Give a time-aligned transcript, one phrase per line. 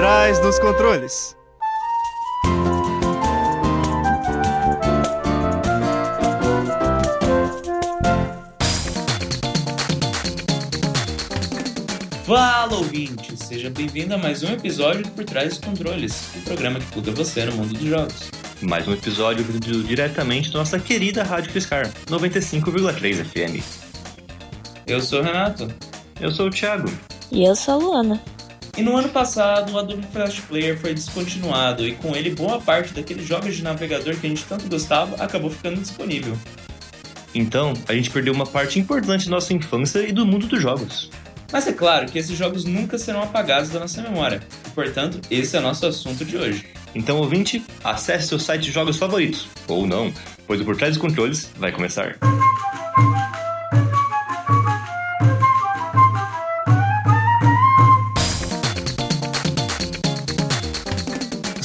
[0.00, 1.36] trás dos controles.
[12.24, 16.80] Fala ouvinte, seja bem-vindo a mais um episódio do Por Trás dos Controles, o programa
[16.80, 18.30] que pluga você no mundo dos jogos.
[18.62, 23.62] Mais um episódio vindo diretamente da nossa querida Rádio Fiscar, 95,3 FM.
[24.86, 25.68] Eu sou o Renato.
[26.18, 26.90] Eu sou o Thiago.
[27.30, 28.39] E eu sou a Luana.
[28.80, 32.94] E no ano passado, o Adobe Flash Player foi descontinuado e com ele boa parte
[32.94, 36.34] daqueles jogos de navegador que a gente tanto gostava acabou ficando disponível.
[37.34, 41.10] Então, a gente perdeu uma parte importante da nossa infância e do mundo dos jogos.
[41.52, 45.54] Mas é claro que esses jogos nunca serão apagados da nossa memória, e portanto, esse
[45.58, 46.64] é nosso assunto de hoje.
[46.94, 50.10] Então, ouvinte, acesse seu site de jogos favoritos, ou não,
[50.46, 52.16] pois o Por Trás dos Controles vai começar.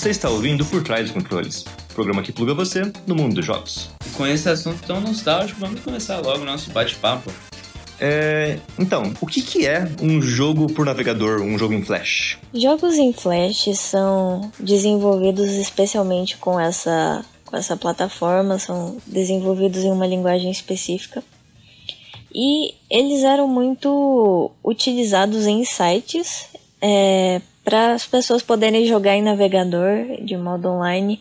[0.05, 3.89] Você está ouvindo Por Trás dos Controles, programa que pluga você no mundo dos jogos.
[4.05, 7.33] E com esse assunto tão nostálgico, vamos começar logo o nosso bate-papo.
[7.99, 12.37] É, então, o que, que é um jogo por navegador, um jogo em Flash?
[12.53, 20.05] Jogos em Flash são desenvolvidos especialmente com essa, com essa plataforma, são desenvolvidos em uma
[20.05, 21.23] linguagem específica.
[22.31, 26.45] E eles eram muito utilizados em sites
[26.79, 31.19] é, para as pessoas poderem jogar em navegador de modo online.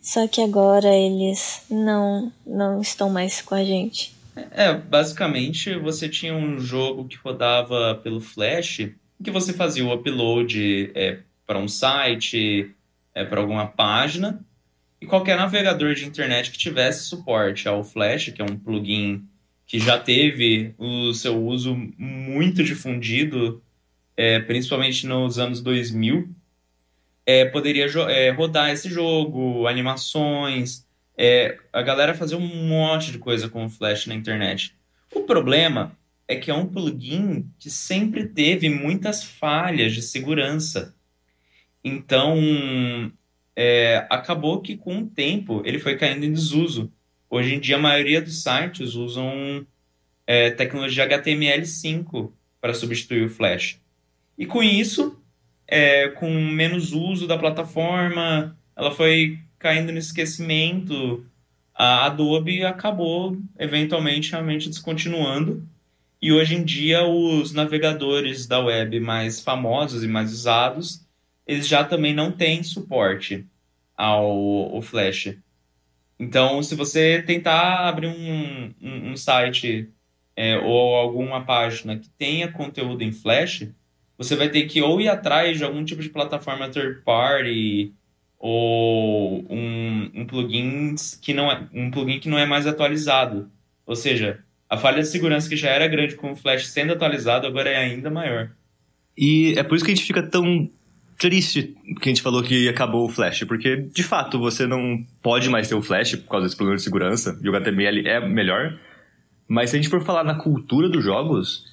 [0.00, 4.14] Só que agora eles não, não estão mais com a gente.
[4.52, 8.88] É, basicamente você tinha um jogo que rodava pelo Flash,
[9.22, 12.70] que você fazia o upload é, para um site,
[13.12, 14.40] é, para alguma página,
[15.00, 19.24] e qualquer navegador de internet que tivesse suporte ao Flash, que é um plugin
[19.66, 23.60] que já teve o seu uso muito difundido,
[24.16, 26.28] é, principalmente nos anos 2000,
[27.26, 30.86] é, poderia é, rodar esse jogo, animações,
[31.18, 34.74] é, a galera fazer um monte de coisa com o Flash na internet.
[35.14, 35.96] O problema
[36.28, 40.94] é que é um plugin que sempre teve muitas falhas de segurança.
[41.82, 42.36] Então,
[43.54, 46.92] é, acabou que com o tempo ele foi caindo em desuso.
[47.30, 49.66] Hoje em dia, a maioria dos sites usam
[50.26, 53.80] é, tecnologia HTML5 para substituir o Flash.
[54.38, 55.18] E com isso,
[55.66, 61.26] é, com menos uso da plataforma, ela foi caindo no esquecimento,
[61.74, 65.66] a Adobe acabou eventualmente realmente descontinuando.
[66.20, 71.06] E hoje em dia os navegadores da web mais famosos e mais usados,
[71.46, 73.46] eles já também não têm suporte
[73.96, 75.36] ao, ao Flash.
[76.18, 79.90] Então, se você tentar abrir um, um, um site
[80.34, 83.68] é, ou alguma página que tenha conteúdo em Flash,
[84.18, 87.92] você vai ter que ou ir atrás de algum tipo de plataforma third party
[88.38, 93.50] ou um, um plugin que não é um plugin que não é mais atualizado.
[93.86, 97.46] Ou seja, a falha de segurança que já era grande com o Flash sendo atualizado
[97.46, 98.50] agora é ainda maior.
[99.16, 100.68] E é por isso que a gente fica tão
[101.18, 105.48] triste que a gente falou que acabou o Flash, porque de fato você não pode
[105.48, 108.78] mais ter o Flash por causa desse problema de segurança, e o HTML é melhor.
[109.48, 111.64] Mas se a gente for falar na cultura dos jogos,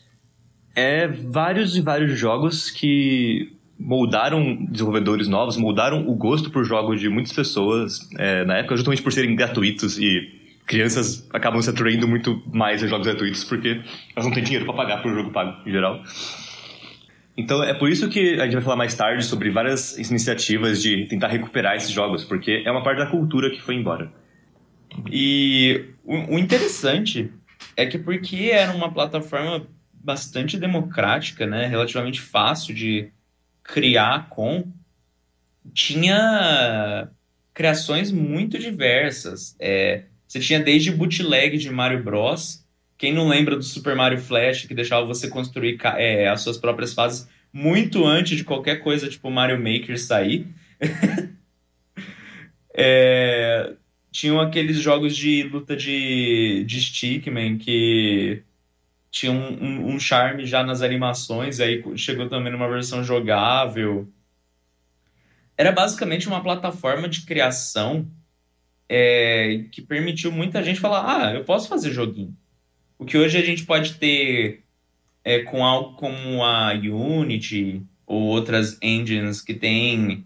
[0.75, 7.09] é vários e vários jogos que moldaram desenvolvedores novos, moldaram o gosto por jogos de
[7.09, 12.41] muitas pessoas é, na época, justamente por serem gratuitos e crianças acabam se atraindo muito
[12.53, 13.81] mais a jogos gratuitos porque
[14.15, 16.01] elas não têm dinheiro para pagar por jogo pago em geral.
[17.35, 21.05] Então é por isso que a gente vai falar mais tarde sobre várias iniciativas de
[21.05, 24.11] tentar recuperar esses jogos, porque é uma parte da cultura que foi embora.
[25.11, 27.31] E o interessante
[27.75, 29.65] é que porque era uma plataforma
[30.03, 33.09] bastante democrática, né, relativamente fácil de
[33.63, 34.71] criar com,
[35.73, 37.09] tinha
[37.53, 39.55] criações muito diversas.
[39.59, 42.65] É, você tinha desde bootleg de Mario Bros.
[42.97, 46.93] Quem não lembra do Super Mario Flash, que deixava você construir é, as suas próprias
[46.93, 50.47] fases muito antes de qualquer coisa tipo Mario Maker sair.
[52.75, 53.73] é,
[54.11, 58.43] tinham aqueles jogos de luta de, de Stickman que
[59.13, 64.11] tinha um, um, um, charme já nas animações, aí chegou também numa versão jogável.
[65.55, 68.07] Era basicamente uma plataforma de criação
[68.89, 72.35] é, que permitiu muita gente falar: ah, eu posso fazer joguinho.
[72.97, 74.63] O que hoje a gente pode ter
[75.23, 80.25] é, com algo como a Unity ou outras engines que têm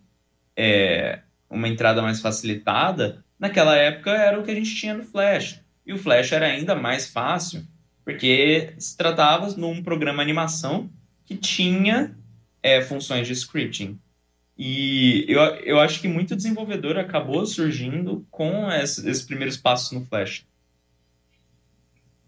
[0.55, 1.19] é,
[1.49, 5.59] uma entrada mais facilitada, naquela época era o que a gente tinha no Flash.
[5.85, 7.67] E o Flash era ainda mais fácil
[8.07, 10.89] porque se tratava num programa animação
[11.25, 12.15] que tinha
[12.63, 13.99] é, funções de scripting.
[14.57, 20.05] E eu, eu acho que muito desenvolvedor acabou surgindo com esses, esses primeiros passos no
[20.05, 20.45] Flash.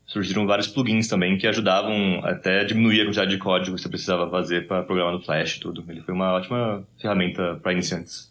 [0.05, 3.87] Surgiram vários plugins também que ajudavam até a diminuir a quantidade de código que você
[3.87, 5.85] precisava fazer para programar no Flash e tudo.
[5.87, 8.29] Ele foi uma ótima ferramenta para iniciantes.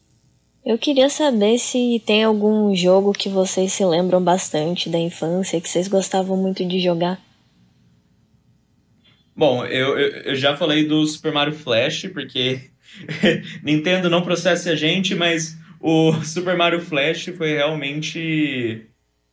[0.62, 5.68] Eu queria saber se tem algum jogo que vocês se lembram bastante da infância, que
[5.70, 7.26] vocês gostavam muito de jogar.
[9.38, 12.72] Bom, eu, eu, já falei do Super Mario Flash, porque
[13.62, 18.88] Nintendo não processa a gente, mas o Super Mario Flash foi realmente.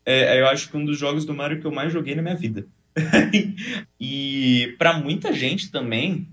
[0.05, 2.35] É, eu acho que um dos jogos do Mario que eu mais joguei na minha
[2.35, 2.67] vida.
[3.99, 6.27] e para muita gente também,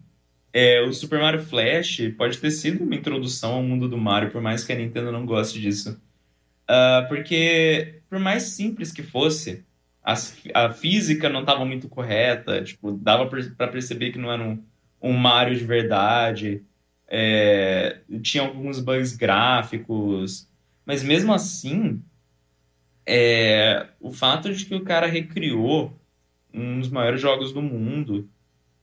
[0.53, 4.43] é, o Super Mario Flash pode ter sido uma introdução ao mundo do Mario, por
[4.43, 5.99] mais que a Nintendo não goste disso.
[6.69, 9.65] Uh, porque, por mais simples que fosse,
[10.05, 14.63] a, física não estava muito correta, tipo, dava para perceber que não era um,
[15.01, 16.63] um Mario de verdade
[17.15, 20.49] é, tinha alguns bugs gráficos,
[20.87, 22.03] mas mesmo assim,
[23.05, 25.95] é, o fato de que o cara recriou
[26.55, 28.31] um dos maiores jogos do mundo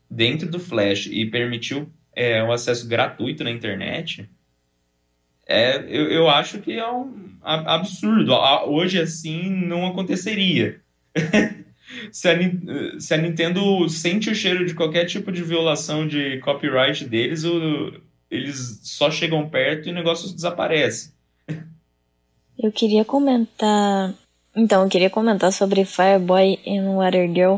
[0.08, 4.30] dentro do Flash e permitiu é, o acesso gratuito na internet,
[5.48, 8.34] é, eu, eu acho que é um absurdo.
[8.68, 10.80] Hoje, assim, não aconteceria.
[12.12, 12.36] Se, a,
[13.00, 17.94] se a Nintendo sente o cheiro de qualquer tipo de violação de copyright deles, o,
[18.30, 21.14] eles só chegam perto e o negócio desaparece.
[22.58, 24.14] Eu queria comentar.
[24.56, 27.56] Então, eu queria comentar sobre Fireboy and Water Girl,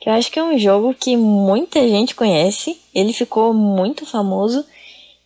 [0.00, 2.78] que eu acho que é um jogo que muita gente conhece.
[2.94, 4.64] Ele ficou muito famoso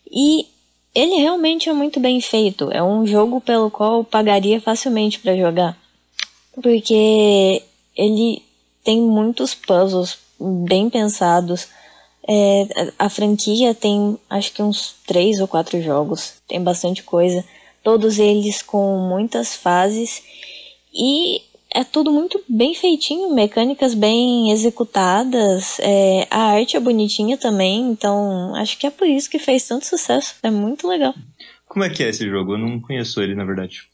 [0.09, 0.47] e
[0.95, 2.71] ele realmente é muito bem feito.
[2.71, 5.77] É um jogo pelo qual eu pagaria facilmente para jogar,
[6.61, 7.63] porque
[7.95, 8.43] ele
[8.83, 11.67] tem muitos puzzles bem pensados
[12.27, 17.43] é, a franquia tem acho que uns três ou quatro jogos, tem bastante coisa,
[17.83, 20.23] todos eles com muitas fases
[20.93, 21.41] e
[21.75, 28.55] é tudo muito bem feitinho, mecânicas bem executadas, é, a arte é bonitinha também, então
[28.55, 31.13] acho que é por isso que fez tanto sucesso, é muito legal.
[31.65, 32.53] Como é que é esse jogo?
[32.53, 33.89] Eu não conheço ele, na verdade.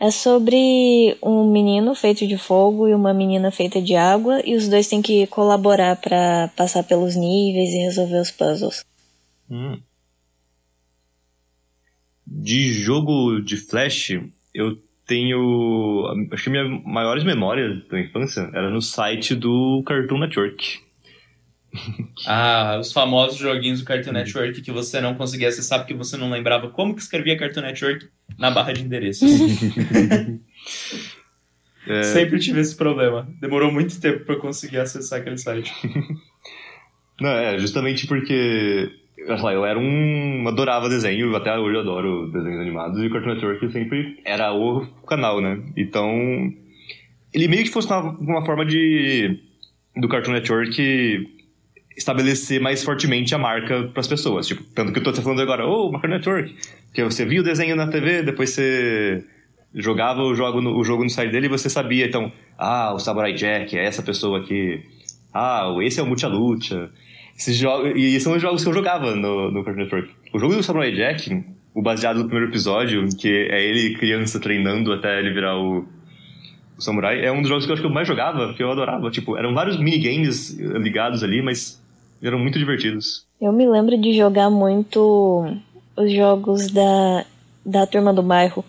[0.00, 4.68] É sobre um menino feito de fogo e uma menina feita de água, e os
[4.68, 8.84] dois têm que colaborar para passar pelos níveis e resolver os puzzles.
[9.50, 9.80] Hum.
[12.24, 14.10] De jogo de Flash,
[14.54, 16.06] eu tenho.
[16.30, 20.80] Acho que minhas maiores memórias da infância era no site do Cartoon Network.
[22.26, 26.30] Ah, os famosos joguinhos do Cartoon Network que você não conseguia acessar porque você não
[26.30, 29.30] lembrava como que escrevia Cartoon Network na barra de endereços.
[31.86, 32.02] é...
[32.02, 33.28] Sempre tive esse problema.
[33.40, 35.72] Demorou muito tempo para conseguir acessar aquele site.
[37.20, 40.46] Não, é, justamente porque eu era um.
[40.46, 44.86] adorava desenho, até hoje eu adoro desenhos animados, e o Cartoon Network sempre era o
[45.06, 45.60] canal, né?
[45.76, 46.52] Então.
[47.34, 49.40] Ele meio que fosse uma, uma forma de.
[49.96, 51.37] do Cartoon Network
[51.98, 54.46] estabelecer mais fortemente a marca para as pessoas.
[54.46, 56.54] Tipo, tanto que eu te falando agora, ô, oh, Marca Network,
[56.94, 59.24] que você via o desenho na TV, depois você
[59.74, 62.98] jogava o jogo no, o jogo no site dele e você sabia, então, ah, o
[63.00, 64.80] Samurai Jack é essa pessoa aqui.
[65.34, 66.88] Ah, esse é o Mucha Lucha.
[67.36, 70.10] Esses jogos, e são os jogos que eu jogava no, no Cartoon Network.
[70.32, 71.44] O jogo do Samurai Jack,
[71.74, 75.84] o baseado no primeiro episódio, que é ele criança treinando até ele virar o,
[76.76, 78.70] o samurai, é um dos jogos que eu acho que eu mais jogava, que eu
[78.70, 79.10] adorava.
[79.10, 81.80] Tipo, eram vários minigames ligados ali, mas
[82.22, 83.26] eram muito divertidos.
[83.40, 85.46] Eu me lembro de jogar muito
[85.96, 87.24] os jogos da,
[87.64, 88.64] da turma do bairro.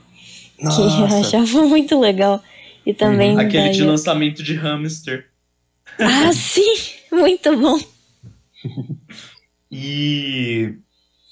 [0.62, 0.82] Nossa.
[0.82, 2.44] Que eu achava muito legal.
[2.86, 3.34] E também.
[3.34, 3.40] Uhum.
[3.40, 5.28] Aquele de lançamento de hamster.
[6.00, 6.76] Ah, sim!
[7.12, 7.80] Muito bom.
[9.72, 10.76] e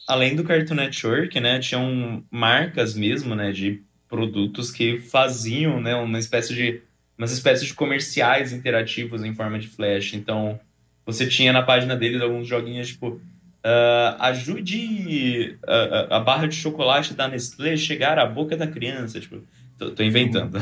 [0.07, 6.17] além do Cartoon Network, né, tinham marcas mesmo, né, de produtos que faziam, né, uma
[6.17, 6.81] espécie de
[7.17, 10.13] umas espécies de comerciais interativos em forma de flash.
[10.13, 10.59] Então,
[11.07, 13.19] você tinha na página deles alguns joguinhos tipo
[13.67, 19.19] uh, ajude a, a, barra de chocolate da Nestlé chegar à boca da criança.
[19.19, 19.41] Tipo,
[19.77, 20.57] tô, tô inventando.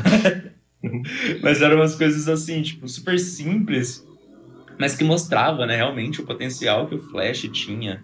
[0.82, 1.02] Uhum.
[1.42, 4.06] mas eram umas coisas assim, tipo, super simples,
[4.78, 8.02] mas que mostrava, né, realmente o potencial que o Flash tinha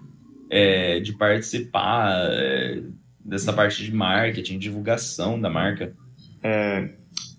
[0.50, 2.82] é, de participar é,
[3.25, 5.94] dessa parte de marketing, divulgação da marca.
[6.42, 6.90] É,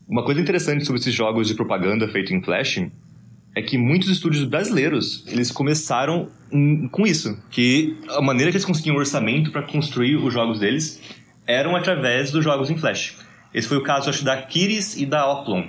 [0.08, 2.80] uma coisa interessante sobre esses jogos de propaganda feito em Flash
[3.56, 6.30] é que muitos estúdios brasileiros eles começaram
[6.92, 11.02] com isso, que a maneira que eles conseguiam orçamento para construir os jogos deles
[11.46, 13.18] eram através dos jogos em Flash.
[13.54, 15.64] Esse foi o caso, acho, da Kiris e da Oplon.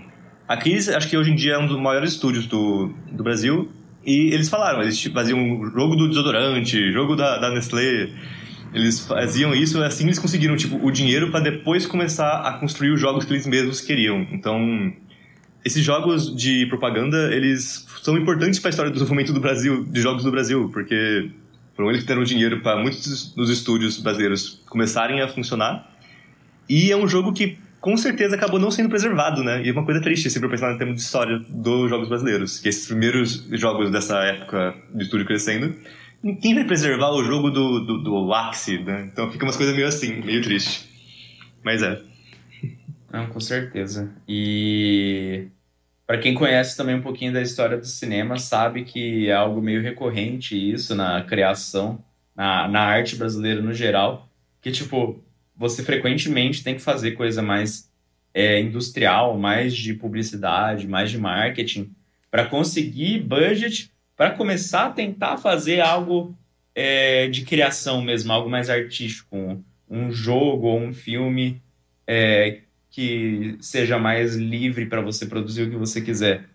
[0.48, 3.70] A Kiris, acho que hoje em dia é um dos maiores estúdios do, do Brasil,
[4.04, 5.38] e eles falaram, eles faziam
[5.70, 8.10] jogo do desodorante, jogo da, da Nestlé,
[8.72, 13.00] Eles faziam isso assim eles conseguiram tipo, o dinheiro para depois começar a construir os
[13.00, 14.26] jogos que eles mesmos queriam.
[14.32, 14.92] Então,
[15.64, 20.00] esses jogos de propaganda, eles são importantes para a história do desenvolvimento do Brasil, de
[20.00, 21.30] jogos do Brasil, porque
[21.74, 25.90] foram eles que deram dinheiro para muitos dos estúdios brasileiros começarem a funcionar.
[26.68, 29.62] E é um jogo que com certeza acabou não sendo preservado, né?
[29.62, 32.58] E é uma coisa triste, se for pensar em termos de história dos jogos brasileiros.
[32.58, 35.74] Que esses primeiros jogos dessa época do estúdio crescendo,
[36.40, 39.08] quem vai preservar o jogo do, do, do Axie, né?
[39.12, 40.88] Então fica umas coisas meio assim, meio triste.
[41.62, 42.00] Mas é.
[43.14, 44.12] Não, com certeza.
[44.26, 45.46] E
[46.04, 49.80] para quem conhece também um pouquinho da história do cinema, sabe que é algo meio
[49.80, 52.04] recorrente isso na criação,
[52.34, 54.28] na, na arte brasileira no geral,
[54.60, 55.22] que tipo,
[55.56, 57.88] você frequentemente tem que fazer coisa mais
[58.34, 61.94] é, industrial, mais de publicidade, mais de marketing,
[62.32, 66.36] para conseguir budget, para começar a tentar fazer algo
[66.74, 71.62] é, de criação mesmo, algo mais artístico, um, um jogo ou um filme
[72.08, 72.62] é,
[72.94, 76.48] que seja mais livre para você produzir o que você quiser.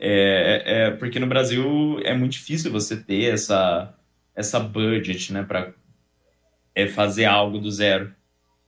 [0.00, 3.94] É, é, porque no Brasil é muito difícil você ter essa,
[4.34, 5.74] essa budget né, para
[6.74, 8.10] é, fazer algo do zero.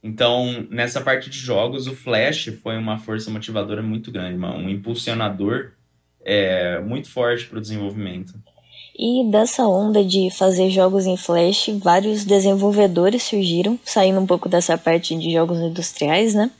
[0.02, 5.72] Então, nessa parte de jogos, o Flash foi uma força motivadora muito grande, um impulsionador
[6.22, 8.34] é, muito forte para o desenvolvimento.
[8.98, 14.76] E dessa onda de fazer jogos em Flash, vários desenvolvedores surgiram, saindo um pouco dessa
[14.76, 16.50] parte de jogos industriais, né?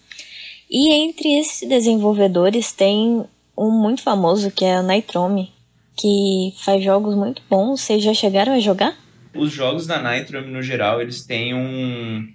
[0.71, 3.25] E entre esses desenvolvedores tem
[3.59, 5.53] um muito famoso que é a Nitrome,
[5.97, 7.81] que faz jogos muito bons.
[7.81, 8.97] Vocês já chegaram a jogar?
[9.35, 12.33] Os jogos da Nitrome, no geral, eles têm um,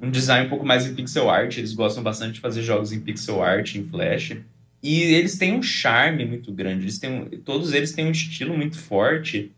[0.00, 1.58] um design um pouco mais em pixel art.
[1.58, 4.36] Eles gostam bastante de fazer jogos em pixel art, em Flash.
[4.80, 6.84] E eles têm um charme muito grande.
[6.84, 9.50] Eles têm, todos eles têm um estilo muito forte.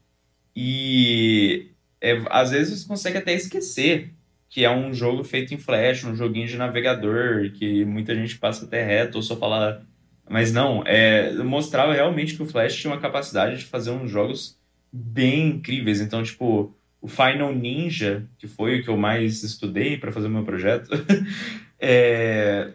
[0.56, 1.68] E
[2.00, 4.14] é, às vezes você consegue até esquecer
[4.54, 8.64] que é um jogo feito em Flash, um joguinho de navegador, que muita gente passa
[8.64, 9.84] até reto ou só fala.
[10.30, 14.56] Mas não, é, mostrava realmente que o Flash tinha uma capacidade de fazer uns jogos
[14.92, 16.00] bem incríveis.
[16.00, 20.30] Então, tipo, o Final Ninja, que foi o que eu mais estudei para fazer o
[20.30, 20.88] meu projeto,
[21.76, 22.75] é,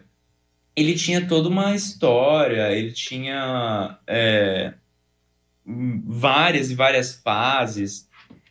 [0.76, 4.74] ele tinha toda uma história, ele tinha é,
[6.04, 8.06] várias e várias fases.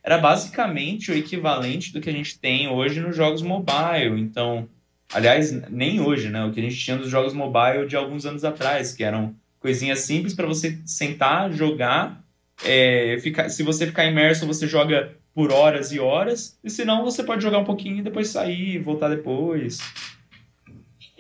[0.10, 4.20] Era basicamente o equivalente do que a gente tem hoje nos jogos mobile.
[4.20, 4.68] Então,
[5.14, 6.44] aliás, nem hoje, né?
[6.44, 10.00] O que a gente tinha nos jogos mobile de alguns anos atrás, que eram coisinhas
[10.00, 12.24] simples para você sentar, jogar.
[12.66, 17.06] É, ficar, se você ficar imerso, você joga por horas e horas, e se não,
[17.06, 19.78] você pode jogar um pouquinho e depois sair, voltar depois.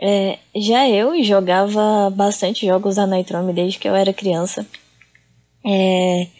[0.01, 4.65] É, já eu jogava bastante jogos da Nitrome desde que eu era criança.
[5.63, 6.38] É,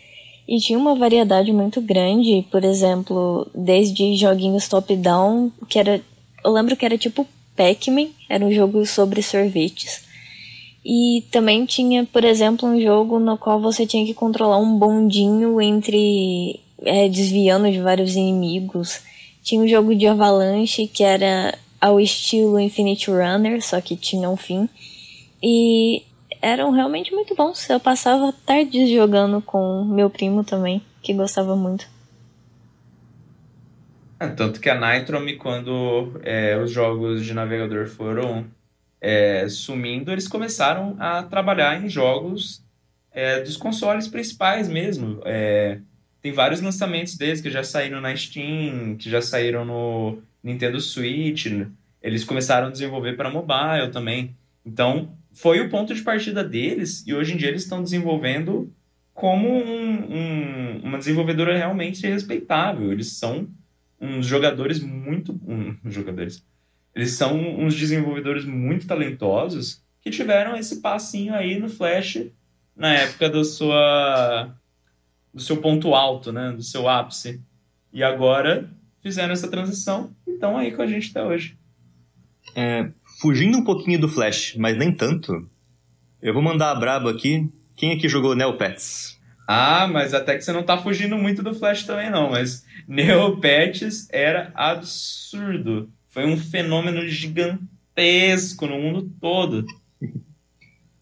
[0.49, 6.01] e tinha uma variedade muito grande, por exemplo, desde joguinhos top-down, que era.
[6.43, 10.01] Eu lembro que era tipo Pac-Man, era um jogo sobre sorvetes.
[10.83, 15.61] E também tinha, por exemplo, um jogo no qual você tinha que controlar um bondinho
[15.61, 19.01] entre é, desviando de vários inimigos.
[19.43, 24.37] Tinha um jogo de avalanche que era ao estilo Infinite Runner, só que tinha um
[24.37, 24.67] fim.
[25.43, 26.01] E
[26.41, 27.69] eram realmente muito bons.
[27.69, 31.87] Eu passava tardes jogando com meu primo também, que gostava muito.
[34.19, 38.45] É, tanto que a Nitrome, quando é, os jogos de navegador foram
[38.99, 42.61] é, sumindo, eles começaram a trabalhar em jogos
[43.11, 45.21] é, dos consoles principais mesmo.
[45.23, 45.79] É,
[46.21, 51.47] tem vários lançamentos deles que já saíram na Steam, que já saíram no Nintendo Switch.
[52.01, 54.35] Eles começaram a desenvolver para mobile também.
[54.69, 58.71] Então, foi o ponto de partida deles e hoje em dia eles estão desenvolvendo
[59.13, 62.91] como um, um, uma desenvolvedora realmente respeitável.
[62.91, 63.49] Eles são
[63.99, 65.33] uns jogadores muito.
[65.45, 66.45] Um, jogadores.
[66.95, 72.27] Eles são uns desenvolvedores muito talentosos que tiveram esse passinho aí no Flash
[72.75, 74.55] na época da sua
[75.33, 77.41] do seu ponto alto, né, do seu ápice.
[77.91, 78.69] E agora
[79.01, 81.57] fizeram essa transição e estão aí com a gente até hoje.
[82.55, 85.47] É, fugindo um pouquinho do Flash, mas nem tanto,
[86.21, 87.49] eu vou mandar a braba aqui.
[87.75, 89.19] Quem aqui jogou Neopets?
[89.47, 94.07] Ah, mas até que você não tá fugindo muito do Flash também não, mas Neopets
[94.11, 95.89] era absurdo.
[96.07, 99.65] Foi um fenômeno gigantesco no mundo todo.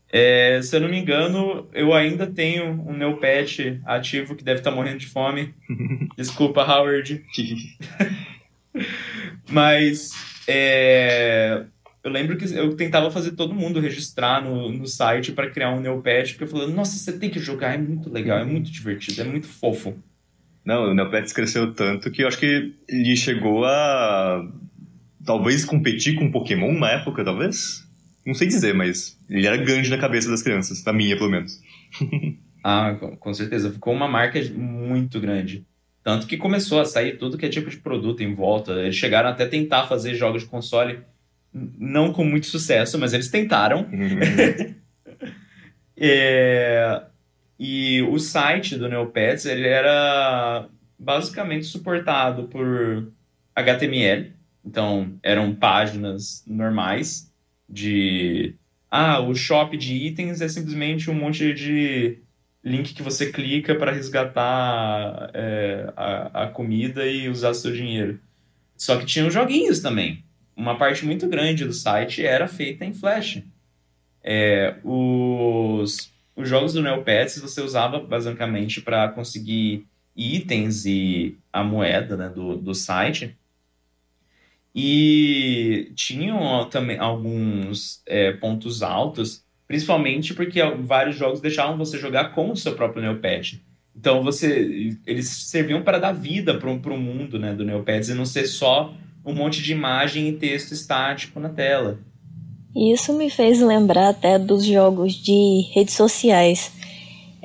[0.10, 4.72] É, se eu não me engano, eu ainda tenho um Neopet ativo que deve estar
[4.72, 5.54] tá morrendo de fome.
[6.16, 7.26] Desculpa, Howard.
[9.50, 10.12] Mas
[10.48, 11.66] é,
[12.08, 15.80] eu lembro que eu tentava fazer todo mundo registrar no, no site para criar um
[15.80, 19.22] Neopet, porque eu falei, nossa, você tem que jogar, é muito legal, é muito divertido,
[19.22, 19.94] é muito fofo.
[20.66, 24.46] Não, o Neopets cresceu tanto que eu acho que ele chegou a
[25.26, 27.86] talvez competir com Pokémon na época, talvez?
[28.26, 31.62] Não sei dizer, mas ele era grande na cabeça das crianças, da minha, pelo menos.
[32.64, 33.72] ah, com certeza.
[33.72, 35.66] Ficou uma marca muito grande.
[36.04, 38.74] Tanto que começou a sair tudo que é tipo de produto em volta.
[38.74, 41.00] Eles chegaram até tentar fazer jogos de console,
[41.78, 43.90] não com muito sucesso, mas eles tentaram.
[43.92, 44.76] Uhum.
[45.98, 47.04] é...
[47.60, 50.68] E o site do Neopets, ele era
[51.00, 53.12] basicamente suportado por
[53.56, 54.32] HTML,
[54.68, 57.32] então, eram páginas normais
[57.70, 58.54] de.
[58.92, 62.20] Ah, o shop de itens é simplesmente um monte de
[62.64, 68.20] link que você clica para resgatar é, a, a comida e usar seu dinheiro.
[68.76, 70.24] Só que tinham joguinhos também.
[70.58, 73.44] Uma parte muito grande do site era feita em Flash.
[74.24, 79.86] É, os, os jogos do Neopets você usava basicamente para conseguir
[80.16, 83.38] itens e a moeda né, do, do site.
[84.74, 92.52] E tinham também alguns é, pontos altos, principalmente porque vários jogos deixavam você jogar com
[92.52, 93.64] o seu próprio Neopet.
[93.96, 98.26] Então você, eles serviam para dar vida para o mundo né, do Neopets e não
[98.26, 98.96] ser só
[99.28, 102.00] um monte de imagem e texto estático na tela.
[102.74, 106.72] Isso me fez lembrar até dos jogos de redes sociais.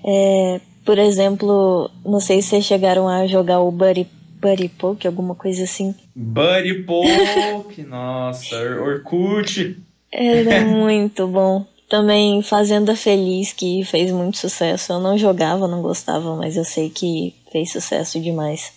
[0.04, 4.06] É, por exemplo, não sei se vocês chegaram a jogar o Buddy
[4.40, 5.94] Buddy Poke, alguma coisa assim.
[6.14, 9.76] Buddy Poke, nossa, Orkut.
[10.10, 11.64] Era muito bom.
[11.88, 14.92] Também Fazenda Feliz, que fez muito sucesso.
[14.92, 18.72] Eu não jogava, não gostava, mas eu sei que fez sucesso demais.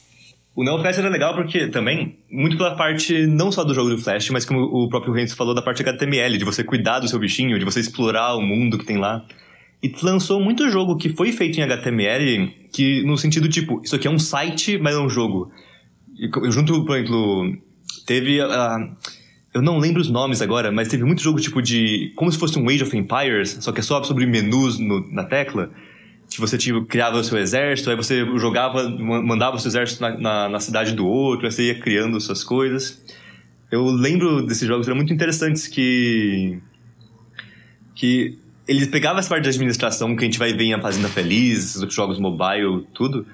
[0.56, 4.30] O Neopets era legal porque também, muito pela parte não só do jogo do Flash,
[4.30, 7.60] mas como o próprio Renzo falou, da parte HTML, de você cuidar do seu bichinho,
[7.60, 9.26] de você explorar o mundo que tem lá.
[9.84, 14.08] E lançou muito jogo que foi feito em HTML, que no sentido tipo, isso aqui
[14.08, 15.52] é um site, mas é um jogo.
[16.18, 17.58] E, junto, por exemplo,
[18.08, 18.41] teve.
[18.41, 18.96] Uh,
[19.54, 22.13] eu não lembro os nomes agora, mas teve muito jogo tipo de.
[22.15, 25.26] Como se fosse um Age of Empires, só que é só sobre menus no, na
[25.26, 25.70] tecla.
[26.30, 30.18] Que você tipo, criava o seu exército, aí você jogava, mandava o seu exército na,
[30.18, 33.02] na, na cidade do outro, aí você ia criando suas coisas.
[33.72, 36.60] Eu lembro desses jogos, eram muito interessantes que.
[37.94, 41.08] que ele pegava essa parte de administração que a gente vai ver em A Fazenda
[41.08, 43.26] Feliz, esses jogos mobile, tudo,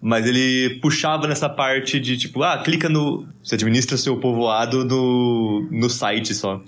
[0.00, 3.26] mas ele puxava nessa parte de tipo, ah, clica no.
[3.42, 6.62] Você administra seu povoado no, no site só.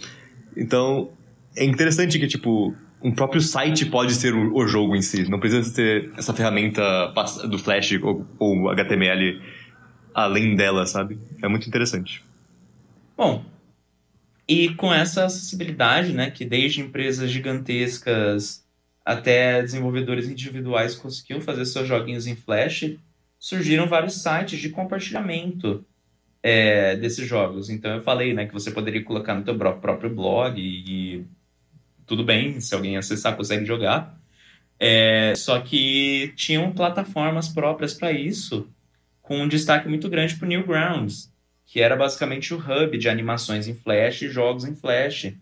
[0.57, 1.11] Então,
[1.55, 5.28] é interessante que, tipo, um próprio site pode ser o, o jogo em si.
[5.30, 7.12] Não precisa ter essa ferramenta
[7.48, 9.40] do Flash ou, ou HTML
[10.14, 11.18] além dela, sabe?
[11.42, 12.24] É muito interessante.
[13.16, 13.44] Bom,
[14.48, 18.64] e com essa acessibilidade, né, que desde empresas gigantescas
[19.04, 22.96] até desenvolvedores individuais conseguiam fazer seus joguinhos em Flash,
[23.38, 25.84] surgiram vários sites de compartilhamento
[26.42, 27.70] é, desses jogos.
[27.70, 31.24] Então eu falei, né, que você poderia colocar no teu próprio blog e,
[32.09, 34.18] tudo bem, se alguém acessar consegue jogar.
[34.81, 38.68] É, só que tinham plataformas próprias para isso,
[39.23, 41.31] com um destaque muito grande para Newgrounds
[41.68, 45.35] que era basicamente o hub de animações em Flash, jogos em Flash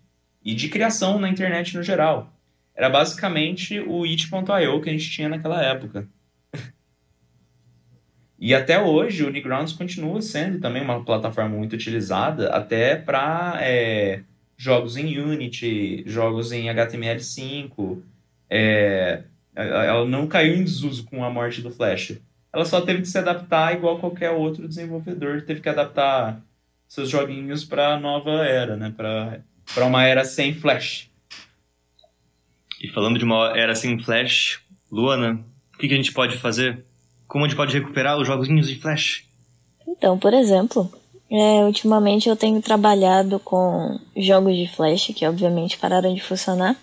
[0.45, 2.33] e de criação na internet no geral.
[2.75, 6.09] Era basicamente o it.io que a gente tinha naquela época.
[8.37, 14.23] e até hoje o Newgrounds continua sendo também uma plataforma muito utilizada até para é,
[14.57, 18.01] jogos em Unity, jogos em HTML5.
[18.49, 19.23] É,
[19.55, 22.19] ela não caiu em desuso com a morte do Flash
[22.57, 26.41] ela só teve que se adaptar igual qualquer outro desenvolvedor, teve que adaptar
[26.89, 28.95] seus joguinhos para a nova era, né?
[28.97, 31.11] Para uma era sem Flash.
[32.83, 36.83] E falando de uma era sem Flash, Luana, o que, que a gente pode fazer?
[37.29, 39.27] Como a gente pode recuperar os joguinhos de Flash?
[39.87, 40.91] Então, por exemplo,
[41.31, 46.77] é, ultimamente eu tenho trabalhado com jogos de Flash, que obviamente pararam de funcionar.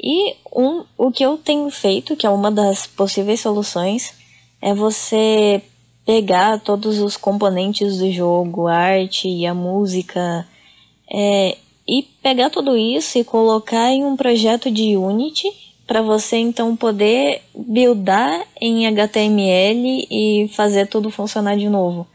[0.00, 4.14] E um, o que eu tenho feito, que é uma das possíveis soluções,
[4.60, 5.62] é você
[6.04, 10.46] pegar todos os componentes do jogo, a arte e a música,
[11.10, 11.56] é,
[11.86, 15.48] e pegar tudo isso e colocar em um projeto de Unity
[15.86, 22.06] para você então poder buildar em HTML e fazer tudo funcionar de novo.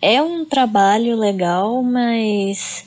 [0.00, 2.84] É um trabalho legal, mas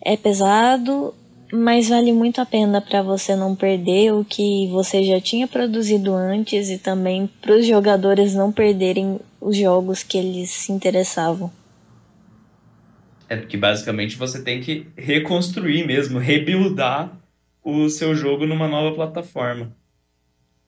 [0.00, 1.14] é pesado
[1.52, 6.12] mas vale muito a pena para você não perder o que você já tinha produzido
[6.12, 11.50] antes e também para os jogadores não perderem os jogos que eles se interessavam.
[13.28, 17.16] É porque basicamente você tem que reconstruir mesmo, rebuildar
[17.62, 19.74] o seu jogo numa nova plataforma.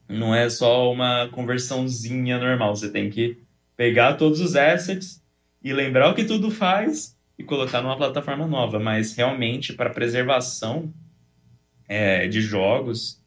[0.09, 3.39] Não é só uma conversãozinha normal, você tem que
[3.77, 5.23] pegar todos os assets
[5.63, 8.79] e lembrar o que tudo faz e colocar numa plataforma nova.
[8.79, 10.93] Mas realmente, para preservação
[11.89, 13.23] é, de jogos,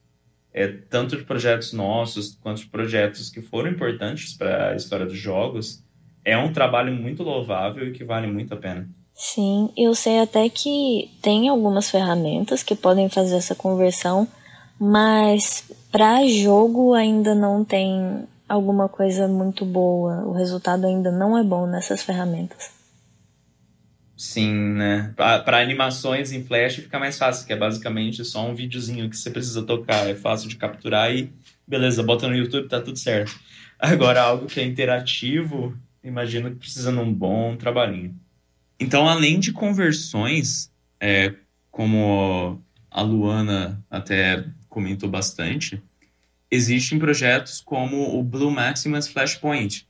[0.53, 5.17] é, tanto de projetos nossos quanto de projetos que foram importantes para a história dos
[5.17, 5.83] jogos,
[6.23, 8.87] é um trabalho muito louvável e que vale muito a pena.
[9.13, 14.27] Sim, eu sei até que tem algumas ferramentas que podem fazer essa conversão,
[14.79, 20.25] mas para jogo ainda não tem alguma coisa muito boa.
[20.25, 22.71] O resultado ainda não é bom nessas ferramentas.
[24.17, 25.13] Sim, né?
[25.15, 29.31] Para animações em Flash fica mais fácil, que é basicamente só um videozinho que você
[29.31, 31.33] precisa tocar, é fácil de capturar e
[31.65, 33.33] beleza, bota no YouTube, tá tudo certo.
[33.79, 38.15] Agora, algo que é interativo, imagino que precisa de um bom trabalhinho.
[38.79, 41.33] Então, além de conversões, é,
[41.71, 42.61] como
[42.91, 45.81] a Luana até comentou bastante,
[46.51, 49.87] existem projetos como o Blue Maximus Flashpoint,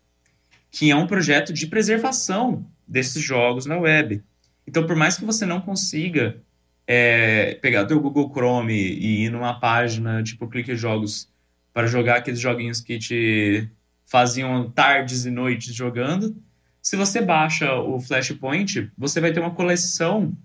[0.70, 4.24] que é um projeto de preservação desses jogos na web.
[4.68, 6.38] Então, por mais que você não consiga
[6.86, 11.28] é, pegar o Google Chrome e ir numa página tipo Clique Jogos
[11.74, 13.70] para jogar aqueles joguinhos que te
[14.06, 16.36] faziam tardes e noites jogando,
[16.82, 20.36] se você baixa o Flashpoint, você vai ter uma coleção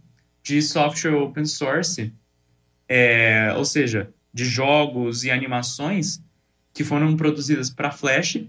[0.42, 2.12] de software open source,
[2.88, 6.22] é, ou seja, de jogos e animações
[6.74, 8.44] que foram produzidas para Flash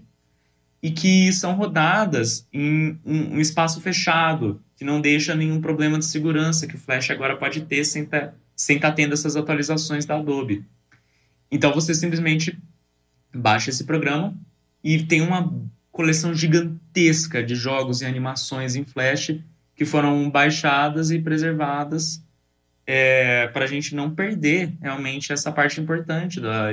[0.82, 6.66] e que são rodadas em um, espaço fechado, que não deixa nenhum problema de segurança
[6.66, 10.62] que o Flash agora pode ter sem estar tá, tá tendo essas atualizações da Adobe.
[11.50, 12.58] Então você simplesmente
[13.34, 14.36] baixa esse programa
[14.84, 15.50] e tem uma
[15.90, 19.40] coleção gigantesca de jogos e animações em Flash
[19.74, 22.22] que foram baixadas e preservadas
[22.88, 26.70] é, para a gente não perder realmente essa parte importante da,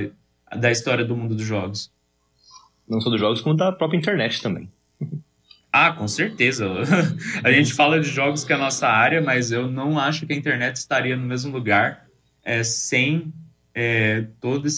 [0.57, 1.93] da história do mundo dos jogos
[2.87, 4.71] não só dos jogos, como da própria internet também.
[5.77, 6.69] Ah, com certeza.
[7.43, 10.31] a gente fala de jogos que é a nossa área, mas eu não acho que
[10.31, 12.07] a internet estaria no mesmo lugar
[12.45, 13.33] é, sem
[13.73, 14.69] é, toda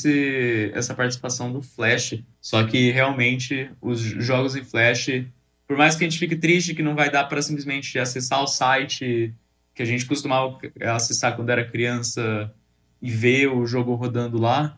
[0.74, 2.24] essa participação do Flash.
[2.42, 5.24] Só que realmente os jogos em Flash,
[5.68, 8.48] por mais que a gente fique triste que não vai dar para simplesmente acessar o
[8.48, 9.36] site
[9.78, 10.58] que a gente costumava
[10.96, 12.52] acessar quando era criança
[13.00, 14.76] e ver o jogo rodando lá,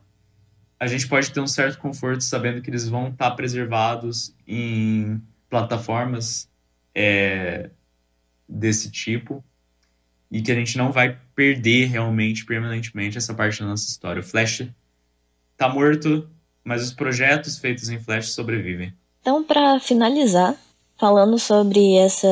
[0.78, 6.50] a gente pode ter um certo conforto sabendo que eles vão estar preservados em plataformas
[6.94, 7.70] é,
[8.48, 9.42] desse tipo
[10.30, 14.20] e que a gente não vai perder realmente, permanentemente, essa parte da nossa história.
[14.20, 14.68] O Flash
[15.56, 16.30] tá morto,
[16.62, 18.94] mas os projetos feitos em Flash sobrevivem.
[19.22, 20.58] Então, para finalizar,
[20.98, 22.28] falando sobre essa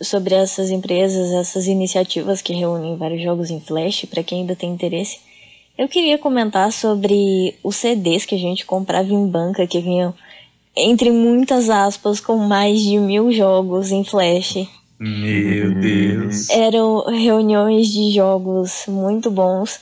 [0.00, 4.70] sobre essas empresas, essas iniciativas que reúnem vários jogos em Flash, para quem ainda tem
[4.70, 5.18] interesse,
[5.78, 10.14] eu queria comentar sobre os CDs que a gente comprava em banca, que vinham,
[10.74, 14.66] entre muitas aspas, com mais de mil jogos em flash.
[14.98, 16.48] Meu Deus!
[16.48, 19.80] Eram reuniões de jogos muito bons.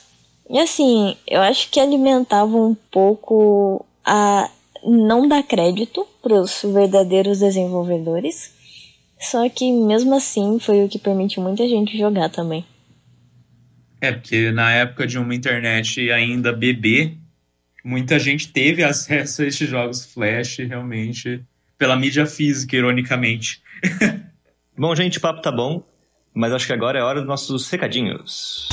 [0.49, 4.49] E assim, eu acho que alimentava um pouco a
[4.83, 8.51] não dar crédito para os verdadeiros desenvolvedores.
[9.19, 12.65] Só que mesmo assim foi o que permitiu muita gente jogar também.
[14.01, 17.13] É, porque na época de uma internet ainda bebê,
[17.83, 21.43] muita gente teve acesso a esses jogos Flash, realmente,
[21.77, 23.61] pela mídia física, ironicamente.
[24.77, 25.83] bom, gente, o papo tá bom,
[26.33, 28.67] mas acho que agora é hora dos nossos recadinhos.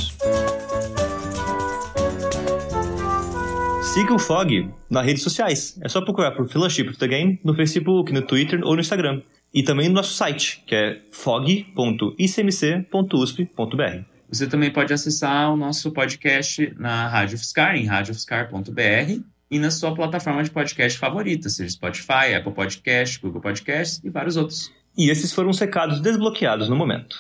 [3.94, 5.78] Siga o Fog nas redes sociais.
[5.82, 9.20] É só procurar por Fellowship of the Game no Facebook, no Twitter ou no Instagram.
[9.54, 14.04] E também no nosso site, que é fog.icmc.usp.br.
[14.28, 19.94] Você também pode acessar o nosso podcast na Rádio Fiscar, em radiofiscar.br, e na sua
[19.94, 24.72] plataforma de podcast favorita, seja Spotify, Apple Podcast, Google Podcast e vários outros.
[24.96, 27.18] E esses foram os recados desbloqueados no momento.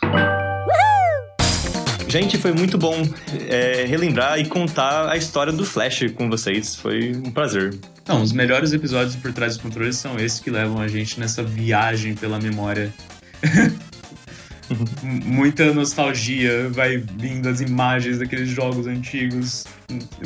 [2.12, 3.08] Gente, foi muito bom
[3.48, 6.76] é, relembrar e contar a história do Flash com vocês.
[6.76, 7.74] Foi um prazer.
[8.02, 11.42] Então, os melhores episódios por trás dos controles são esses que levam a gente nessa
[11.42, 12.92] viagem pela memória
[15.24, 19.64] muita nostalgia vai vindo as imagens daqueles jogos antigos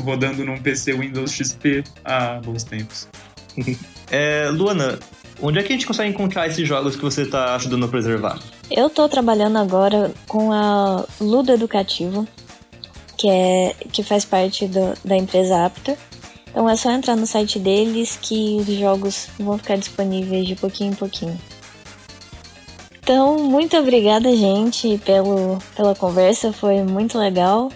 [0.01, 3.09] rodando num PC Windows XP há bons tempos.
[4.11, 4.99] É, Luana,
[5.41, 8.39] onde é que a gente consegue encontrar esses jogos que você está ajudando a preservar?
[8.71, 12.27] Eu estou trabalhando agora com a Ludo Educativo,
[13.17, 15.97] que, é, que faz parte do, da empresa Aptor.
[16.49, 20.93] Então é só entrar no site deles que os jogos vão ficar disponíveis de pouquinho
[20.93, 21.39] em pouquinho.
[23.03, 27.71] Então, muito obrigada, gente, pelo, pela conversa, foi muito legal.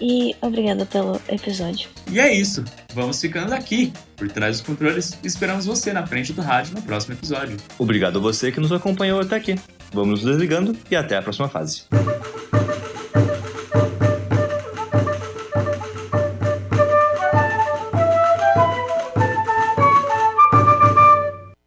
[0.00, 1.88] E obrigada pelo episódio.
[2.10, 3.92] E é isso, vamos ficando aqui.
[4.16, 7.56] Por trás dos controles esperamos você na frente do rádio no próximo episódio.
[7.78, 9.56] Obrigado a você que nos acompanhou até aqui.
[9.92, 11.84] Vamos nos desligando e até a próxima fase.